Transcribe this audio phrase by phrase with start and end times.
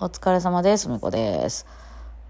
[0.00, 0.88] お疲れ様です。
[0.88, 1.66] みこです。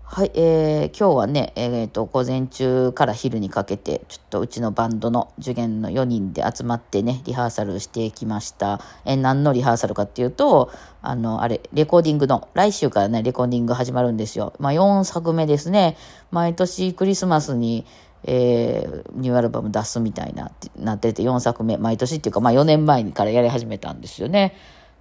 [0.03, 8.81] はい、えー、今日はね、えっ、と、午前中から昼にかけて、ちょっとうちのバンドの受験の4人で集まってね、リハーサルしてきました。
[9.05, 10.73] えー何のリハーサルかっていうと、
[11.03, 14.55] あの、あれ、レコーディングの、来週からね、レコーディング始まるんですよ。
[14.59, 15.99] まあ、4作目ですね。
[16.31, 17.85] 毎年クリスマスに、
[18.25, 24.57] えーニューアルバム出すみたいななってて4作目毎年っていうか、まあ、4年前にからやり始めたんですよね。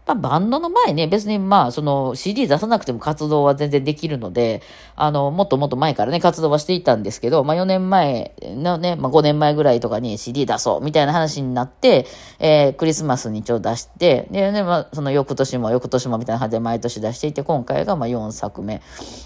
[0.08, 4.62] まあ、バンドの前ね、別にまあ、その CD 出さなくても活動は全然できるので、
[4.96, 12.06] あの、もっともっと前からね、活動はしていたんですけど、まあ4年前のね、まあ5年前ぐらいとかに CD 出そうみたいな話になって、
[12.40, 18.82] えークリスマスに一応出して、で、ね、まあその翌年も翌年もみたいな感じで毎年出していて、今回がまあ4作目っ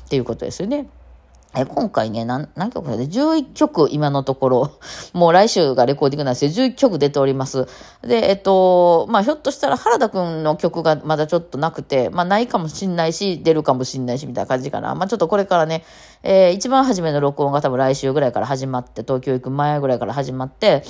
[0.10, 0.88] ていうことですよね。
[1.54, 4.72] え今回ね、何、何曲かで、11曲今のところ、
[5.14, 6.52] もう来週がレコーディングなんですよ。
[6.52, 7.68] 11曲出ております。
[8.02, 14.96] で、えっと、まあ、ひょっとしたら原田くんの曲がまだちょっとなくて、まあ、ないかもしんないし、出るかもしんないし、みたいな感じかな。
[14.96, 15.84] まあ、ちょっとこれからね、
[16.24, 20.84] えー一番初めの録音が多分来週ぐらいから始まって、東京行く前ぐらいから始まって、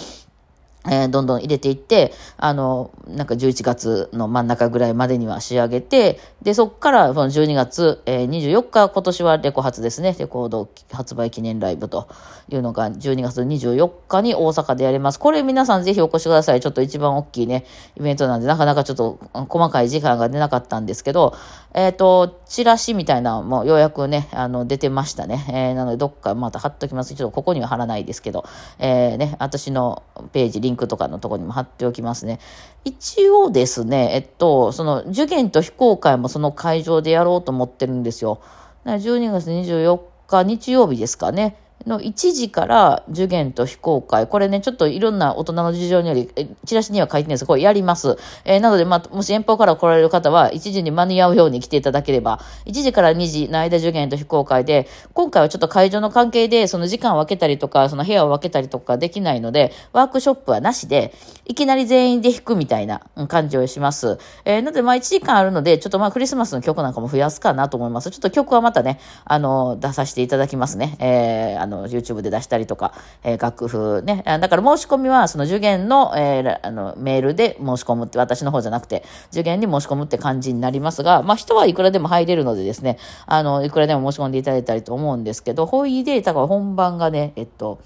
[0.86, 10.16] えーどんどん入れていって、あの、なんか11月の真ん中ぐらいまでには仕上げて、で、そっから、その12月、えー24日、今年はレコ発ですね。
[10.18, 12.08] レコード発売記念ライブと
[12.50, 15.20] いうのが、12月24日に大阪でやります。
[15.20, 16.62] これ皆さんぜひお越しください。
[16.62, 17.66] ちょっと一番大きいね、
[17.98, 21.36] イベントなんで、なかなかちょっと細かい時間が出なかったんですけど、
[21.74, 25.46] えっ、と、チラシみたいなのもようやくね、あの、出てましたね。
[25.50, 27.14] えーなので、どっかまた貼っときます。
[27.14, 28.46] ちょっとここには貼らないですけど、
[28.80, 32.40] えーね、私のページ、リンクとかのとこにも貼っておきますね。
[32.86, 38.40] 一応ですね、えっと、その、受験と非公開もその会場でやろうと思ってるんですよ。
[38.86, 41.58] 12月24日日曜日ですかね。
[41.86, 44.28] の1時から受験と非公開。
[44.28, 46.30] これね、ちょっといろんな大人の事情により、
[46.66, 48.18] チラシには書いてないですこれやります。
[48.46, 61.14] えーなので、まあ、もし遠方から来られる方は、1時に間に合うように来ていただければ、1時から2時の間受験と非公開で、今回はちょっと会場の関係で、その時間を分けたりとか、その部屋を分けたりとかできないので、ワークショップはなしで、
[61.46, 64.20] いきなり全員で弾くみたいな感じをします。
[64.46, 68.12] えーなので、まあ、1時間あるので、ちょっとまあ、クリスマスの曲なんかも増やすかなと思います。
[68.12, 70.96] ちょっと曲はまたね、あの、出させていただきますね。
[71.00, 72.94] えーあの、YouTube で出したりとか、
[73.24, 74.24] えー楽譜ね。
[74.26, 87.80] だから申し込みは、その受験の、えーあの、メールで申し込むって、私の方じゃなくて、受験に申し込むって感じになりますが、まあ、人はいくらでも入れるのでですね、あの、いくらでも申し込んでいただいたりと思うんですけど、ホイで、だから本番がね、えっと、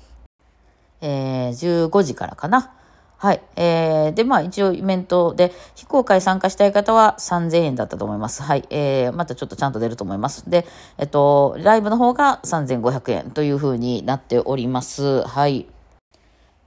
[1.02, 2.74] えー15時からかな。
[3.18, 3.42] はい。
[3.56, 8.44] えー、で、まあ一応イベントで非公開参加したい方は3000円だったと思います。
[8.44, 8.66] はい。
[8.70, 10.50] えー、またちょっとちゃんと出ると思います。
[10.50, 10.66] で、
[10.98, 15.24] えっと、ライブの方が3500円というふうになっております。
[15.24, 15.68] はい。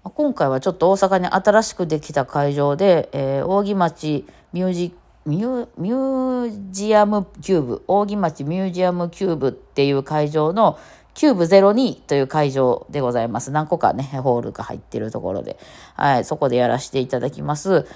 [0.03, 4.95] 今回はちょっと大阪に新しくできた会場で、えー扇町ミュージ
[5.27, 10.79] ミュミュージアムキューブ、扇町ミュージアムキューブっていう会場の
[11.19, 13.51] キューブ02という会場でございます。
[13.51, 15.59] 何個かね、ホールが入ってるところで、
[15.97, 17.87] はい、そこでやらせていただきます。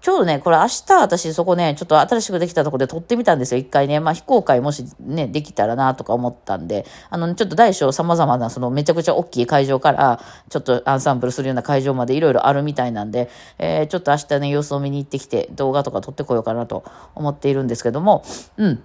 [0.00, 3.98] ちょうどね、これ明日私そこね、ちょっと新しくできたところで撮ってみたんですよ、一回ね。
[3.98, 13.28] まあ非公開もしね、できたらなとか思ったんで、あの、ちょっと大小様々なそのめちゃくちゃ大きい会場から、ちょっとアンサンブルするような会場までいろいろあるみたいなんで、
[13.58, 16.84] えーちょっと明日ね、様子を見に行ってきて、動画とか撮ってこようかなと
[17.16, 18.22] 思っているんですけども、
[18.56, 18.84] うん。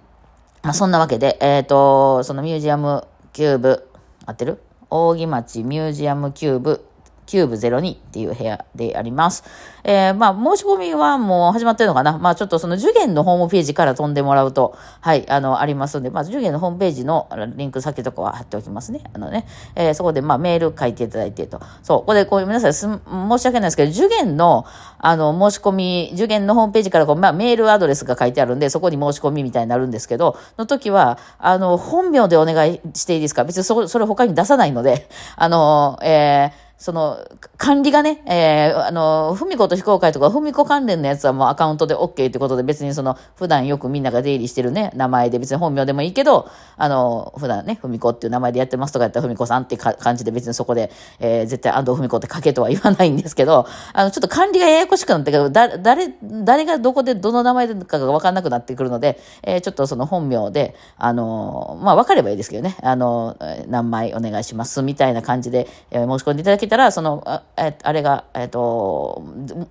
[0.64, 3.88] まあ、そんなわけで、えっ、と、そのミュージアムキューブ、
[4.26, 4.62] 合ってる？
[4.90, 6.84] 扇町ミュージアムキューブ、
[7.26, 9.44] キューブ02っていう部屋であります。
[9.86, 19.02] えーまあ、申し込みはもう始まってるのかなまあ、ちょっとその受験のホームページから飛んでもらうと、はい、あの、ありますので、まず受験のホームページのリンク先とかは貼っておきますね。
[19.12, 21.60] あのね、えーそこでまあメール書いていただいてと。
[21.82, 24.64] そう、ここでこういう皆さんす申し訳ないですけど、受験の、
[24.98, 33.44] あの、申し込み、受験のホームページからこう、まあ、メールアドレスが書いてあるんで、そこに申し込みみたいになるんですけど、の時は、あの、本名でお願いしていいですか？
[33.44, 37.18] 別にそ、それ他に出さないので、あの、えーその、
[37.56, 50.90] 管理がね、えーあの、ふみこと非公開とか、ふみこ関連のやつはもうアカウントで OK ってことで、別にその、普段よくみんなが出入りしてるね、名前で別に本名でもいいけど、あの、普段ね、ふみこっていう名前でやってますとかやったら、ふみこさんって感じで別にそこで、
[51.20, 55.78] えー絶対安藤ふみこって書けとは言わないんですけど、あの、ちょっと管理がややこしくなったけど、誰、
[56.22, 63.36] 誰がどこでどの名前でかがわかんなくなってくるので、えーちょっとその本名で、あの、まあ、わかればいいですけどね、あの、
[63.68, 69.22] 何枚お願いします、みたいな感じで、えー申し込んでいただけたら、その、ああれが、えっ、と、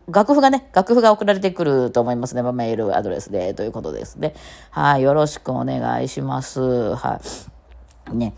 [0.10, 2.42] 楽譜がね、楽譜が送られてくると思いますね。
[2.42, 4.34] まあメールアドレスで、ということですね。
[4.72, 6.96] はい、よろしくお願いします。
[6.96, 7.22] は
[8.12, 8.16] い。
[8.16, 8.34] ね。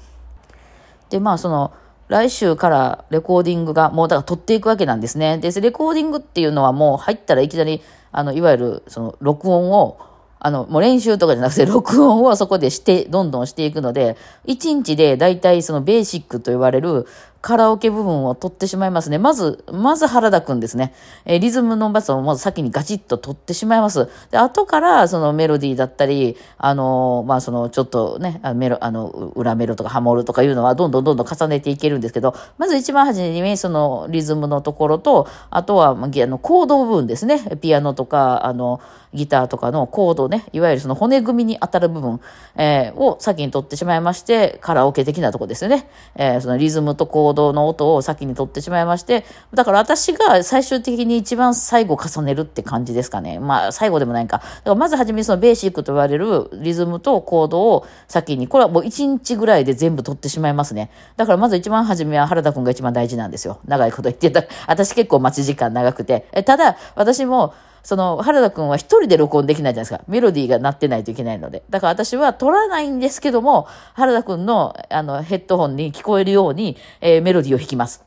[1.09, 1.73] で、まあ、その、
[2.07, 5.37] 来週からレコーディングが、もうだから撮っていくわけなんですね。
[5.39, 7.81] で、レコーディングっていうのはもう入ったらいきなり、
[8.11, 9.97] あの、いわゆる、その、録音を、
[10.39, 17.07] あの、もう練習とかじゃなくて、 録音をそこでして、どんどんしていくので、1日で大体そのベーシックと言われる
[17.45, 19.19] カラオケ部分を取ってしまいますね。
[19.19, 20.95] まず、まず原田くんですね。
[21.25, 24.09] えー、リズムのバスをまず先にガチッと取ってしまいます。
[24.31, 37.43] で、後からそのメロディーだったり、あのー、まあそのちょっとね、メロ、あの、裏メロとかハモるとかいうのはどんどんどんどん重ねていけるんですけど、まず一番初めにそのリズムのところと、あとは、まあ、あの、コード部分ですね。
[37.61, 38.81] ピアノとか、あの、
[39.13, 42.19] ギターとかのコードね、いわゆるその骨組みに当たる部分、
[42.55, 45.87] えー、を先に取ってしまいまして、カラオケ的なとこですよね。
[46.15, 53.39] えー、そのリズムとコードの音を先に取ってしまいまして、だから私が最終的に一番最後重ねるって感じですかね。
[53.39, 54.37] まあ、最後でもないか。
[54.37, 60.89] だからまずはじめにそのベーシックと言われるリズムとコードを先に、これはもう1日ぐらいで全部取ってしまいますね。
[61.17, 63.59] だからまず一番初めは原田くんが一番大事なんですよ。
[63.65, 64.43] 長いこと言ってた。
[64.67, 66.27] 私結構待ち時間長くて。
[66.31, 67.53] えただ、私も、
[67.85, 70.03] その、原田くんは一人で録音できないじゃないですか。
[70.07, 71.61] メロディーが鳴ってないといけないので。
[71.69, 78.03] だから私は撮らないんですけども、原田くんの、あの、ヘッドホンに聞こえるように、えー、メロディーを弾きます。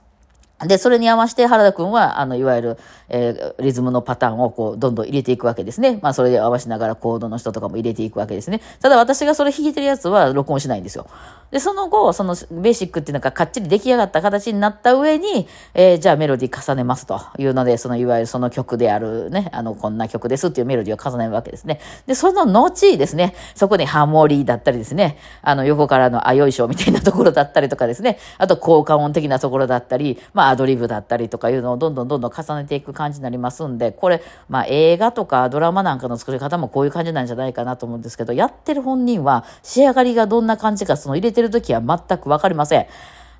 [0.66, 2.78] で、それに合わせて原田くんは、あの、いわゆる、
[3.08, 6.00] えー、リズムのパターンをこう、どんどん入れていくわけですね。
[6.02, 8.60] まあ、それで合わせながらコードの人とかも入れていくわけですね。
[8.80, 11.06] ただ私がそれ弾いてるやつは録音しないんですよ。
[11.52, 21.80] で、その後、そのベーシックっていうのがかっちり出来上がった形になった上に、えー、じゃあメロディー重ねますというので、そのいわゆるその曲であるね、あの、こんな曲ですっていうメロディーを重ねるわけですね。
[22.06, 42.86] で、その後ですね、そこにハモリだったりですね、あの、横からのあよいしょみたいなところだったりとかですね、あと効果音的なところだったり、まあアドリブだったりとかいうのをどんどんどんどん重ねていく感じになりますんで、これ、まあ映画とかドラマなんかの作り方もこういう感じなんじゃないかなと思うんですけど、やってる本人は仕上がりがどんな感じか、その入れてる時は全くわかりません。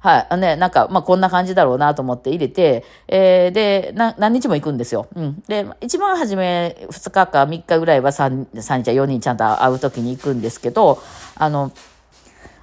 [0.01, 0.39] はい。
[0.39, 5.09] ね、なんか、まあ、こんな感じだろうなと思って入れて、えー、で、な、何日も行くんですよ。
[5.15, 5.43] うん。
[5.49, 11.03] で、一番初め、2日か3日ぐらいは3、3日、4人ちゃんと会う時に行くんですけど、
[11.35, 11.73] あの、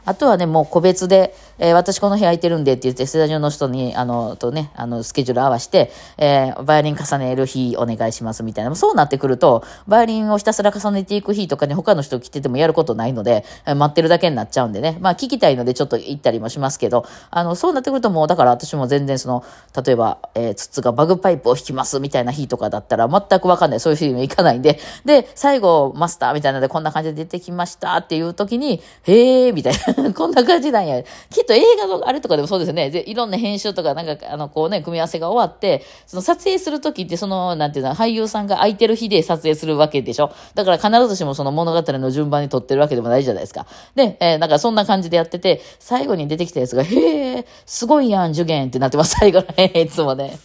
[0.06, 8.76] あとはね、もう個別で、えー、私この日空いてるんでって言って、スタジオの人に、あの、とね、あの、スケジュール合わして、えー、バイオリン重ねる日お願いしますみたいな。
[8.76, 14.98] そうなってくると、バイオリンをひたすら重ねていく日とかに他の人来ててもやることないので、え待ってるだけになっちゃうんでね。
[15.00, 19.44] まあ聞きたいのでちょっと行ったりもしますけど、あの、そうなってくるともう、だから私も全然その、
[19.86, 23.80] 例えば、えー、つつがバグパイプを弾きますみたいな日とかだったら全くわかんない。
[23.80, 24.80] そういう日にも行かないんで。
[25.06, 31.02] で、最後、マスターみたいなのでこんな感じで出てきましたっていう時に、へーみたいな、 こんな感じなんや。
[31.30, 32.90] きっと映画のあれとかでもそうですよね。
[32.90, 40.32] で、いろんな編集とか、なんか、あの、こうね、組み合わせが終わって、その撮影するときって、その、なんていうの、俳優さんが空いてる日で撮影するわけでしょ。
[40.54, 43.66] だから必ずしもその物語の順番に撮ってるわけでもないじゃないですか。
[43.96, 50.38] で、えー、なんかそんな感じでやってて、最後に出てきたやつが、へえ、すごいやん、受験ってなってます、最後のね、いつもね。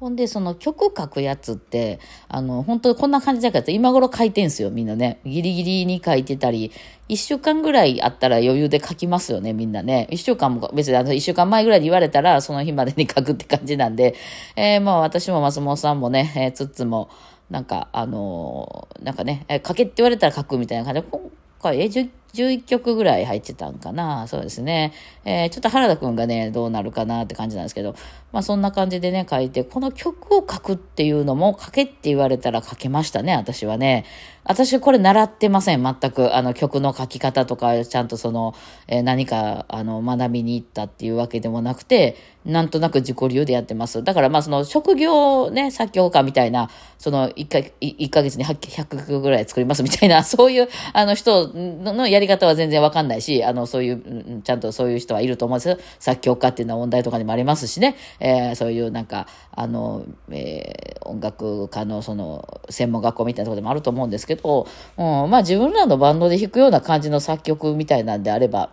[0.00, 5.20] ほんで、その曲書くやつって、あの、本当こんな感じだから今頃書いてんすよ、みんなね。
[5.26, 6.72] ギリギリに書いてたり、
[7.08, 10.06] 一週間ぐらいあったら余裕で書きますよね、みんなね。
[10.10, 14.14] 一週間も、別にあの、一週間前ぐらいで言われたら、その日までに書くって感じなんで、
[14.56, 17.10] えー、まあ私も松本さんもね、えー、つっつも、
[17.50, 21.20] なんか、あのー、なんかね、えー、書けって言われたら書くみたいな感じで、今
[21.60, 24.26] 回、えー、11曲ぐらい入ってたんかな。
[24.28, 24.92] そうですね。
[25.24, 27.94] えー、ちょっと原田くんがね、どうなるかなって感じなんですけど、
[28.32, 34.04] まあそんな感じでね、書いて、この曲を書くっていうのも書けって言われたら書けましたね、私はね。
[34.44, 36.34] 私これ習ってません、全く。
[36.34, 38.54] あの曲の書き方とか、ちゃんとその、
[38.88, 44.02] えー、何か、あの、学びに行ったっていうわけでもなくて、なんとなく自己流でやってます。
[44.02, 55.78] だからまあその職業ね、作曲家みたいな、その1か ,1 ヶ月に100曲ぐらい作りますみたいな、そういうあの人のやりり方は全然わかんないし、あの、そういう、ちゃんとそういう人はいると思うんですよ。
[55.98, 68.70] 作曲家っていうのは音大とかにもありますしね、えー、そういうなんか、あの、えー、音楽家のその、専門学校みたいなとこでもあると思うんですけど、うん、まあ自分らのバンドで弾くような感じの作曲みたいなんであれば、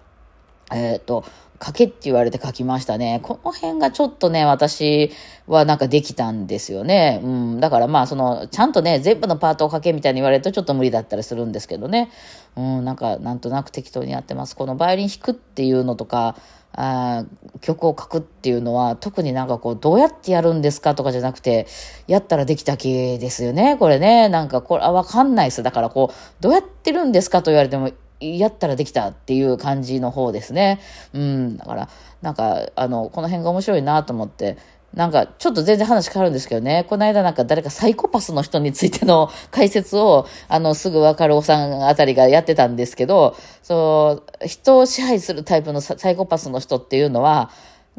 [0.71, 1.24] えっ、ー、と、
[1.63, 3.19] 書けって言われて書きましたね。
[3.24, 5.12] この辺がちょっとね、私
[5.47, 7.19] はなんかできたんですよね。
[7.24, 7.59] うん。
[7.59, 12.12] だからまあ、その、ちゃんとね、全部のパートを書けみたいに言われるとちょっと無理だったりするんですけどね。
[12.55, 14.55] うん、なんか、なんとなく適当にやってます。
[14.55, 16.36] このバイオリン弾くっていうのとか、
[16.79, 17.25] あ
[17.62, 21.65] 曲を書くっていうのは、特になんかこう、どうやってやるんですかとかじゃなくて、
[22.05, 23.77] やったらできた気ですよね。
[23.77, 24.29] これね。
[24.29, 25.63] なんかこれ、あ、わかんないです。
[25.63, 30.79] だからこう、どうやってるんですかと言われても、やったらできたっていう感じの方ですね。
[31.13, 31.57] うん。
[31.57, 31.89] だから、
[32.21, 34.57] なんか、あの、この辺が面白いなと思って、
[34.93, 47.51] なんか、ちょっと全然話変わるんですけどね、この間なんか誰かサイコパスの人についての解説を、あの、すぐわかるおさんあたりがやってたんですけど、そう、人を支配するタイプのサイコパスの人っていうのは、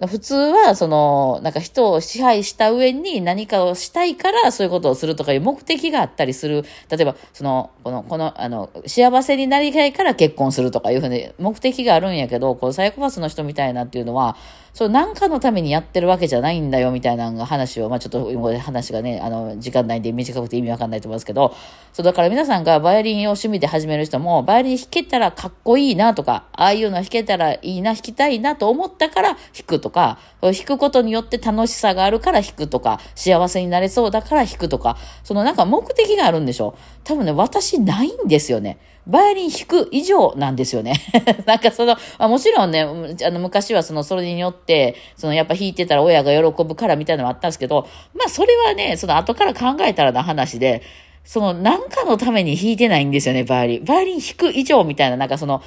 [0.07, 6.65] 普通は、その、なんか人を支配した上に何かをしたいからそういうことをするとかいう目的があったりする。
[6.89, 14.37] 例えば、その、この、この、あの、幸せになりたいから結婚するとかいうふうに目的があるんやけど、こう、サイコパスの人みたいなっていうのは、
[14.79, 21.53] そう、なんかのためにやってるわけじゃないんだよ、みたいな話を、まあちょっと今、話がね、あの、時間ないんで短くて意味わかんないと思いますけど、
[21.93, 38.79] そう、だから皆さんがバイオリンを趣味で始める人も、バイオリン弾けたらかっこいいなとか、ああいうの弾けたらいいな、弾きたいなと思ったから弾くとか、弾くことによって楽しさがあるから弾くとか、幸せになれそうだから弾くとか、そのなんか目的があるんでしょ多分ね、私ないんですよね。
[39.09, 40.95] バイオリン弾く以上なんですよね。
[41.47, 50.83] なんかその、あもちろんね、あの昔はその、それによって、そのやっぱ弾いてたら親が喜ぶからみたいなのもあったんですけど、まあそれはね、その後から考えたらな話で、
[51.25, 53.85] そのなんかのために弾いてないんですよね、バイオリン。
[53.85, 55.63] バイオリン弾く以上みたいな、なんかその、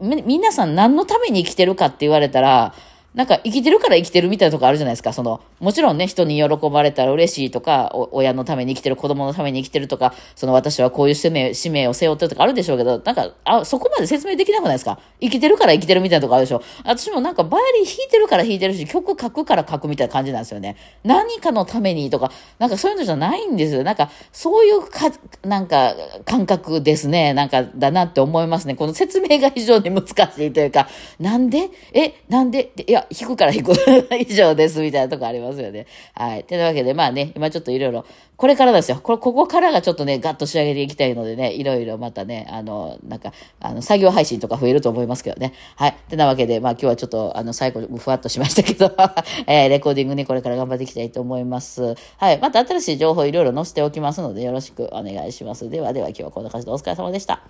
[0.00, 2.74] み、皆さん何のために生きてるかって言われたら、
[3.16, 5.14] なんか生きてるから生きてるみたいなとこあるじゃないですか。
[5.14, 15.00] その、もちろんね、人に喜ばれたら嬉しいとか、親のために生きてる、子供のために生きてるとか、その私はこういう使命、使命を背負ってるとかあるでしょうけど、なんか、あ、そこまで説明できなくないですか？
[15.18, 16.62] 生きてるから生きてるみたいなとこあるでしょ。
[16.84, 20.76] 私もなんかバイオリン弾いてるから弾いてるし、曲書くから書くみたいな感じなんですよね。
[21.02, 23.82] 何かのためにとか、なんかそういうのじゃないんですよ。
[23.82, 25.10] なんか、そういうか、
[25.42, 25.94] なんか、
[26.26, 27.32] 感覚ですね。
[27.32, 28.74] なんか、だなって思いますね。
[28.74, 30.10] この説明が非常に難し
[30.46, 30.86] いというか、
[31.18, 31.70] なんで？
[31.94, 32.72] え、なんで？
[32.86, 33.72] いや、弾くから弾く。
[34.18, 35.86] 以上です、みたいなとこありますよね。
[36.14, 36.44] はい。
[36.44, 38.04] というわけで、まあね、今ちょっといろいろ、
[38.36, 39.00] これからですよ。
[39.02, 45.54] これ、ここからがちょっとね、ガッと仕上げていきたいのでね、いろいろまたね、あの、なんか、あの、作業配信とか増えると思いますけどね。
[45.76, 45.96] はい。
[46.08, 48.94] てなわけで、まあ今日はちょっと、あの、最後、ふわっとしましたけど、
[49.46, 51.94] えー、レコーディングね、これから頑張っていきたいと思います。
[52.18, 52.38] はい。
[52.38, 55.70] また新しい情報いろいろ載せておきますので、よろしくお願いします。
[55.70, 57.42] ではでは、今日はこんな感じでお疲れ様でした。